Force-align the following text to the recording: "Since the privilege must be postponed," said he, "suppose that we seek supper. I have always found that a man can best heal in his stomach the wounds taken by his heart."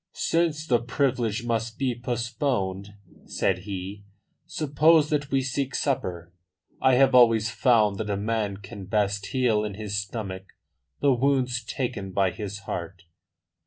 "Since 0.13 0.65
the 0.65 0.79
privilege 0.81 1.45
must 1.45 1.77
be 1.77 1.93
postponed," 1.93 2.95
said 3.25 3.59
he, 3.59 4.03
"suppose 4.47 5.11
that 5.11 5.29
we 5.29 5.43
seek 5.43 5.75
supper. 5.75 6.33
I 6.81 6.95
have 6.95 7.13
always 7.13 7.51
found 7.51 7.99
that 7.99 8.09
a 8.09 8.17
man 8.17 8.57
can 8.57 8.85
best 8.85 9.27
heal 9.27 9.63
in 9.63 9.75
his 9.75 9.95
stomach 9.95 10.53
the 11.01 11.13
wounds 11.13 11.63
taken 11.63 12.13
by 12.13 12.31
his 12.31 12.61
heart." 12.61 13.03